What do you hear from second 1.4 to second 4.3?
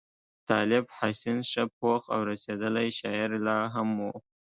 ښه پوخ او رسېدلی شاعر لا هم وو.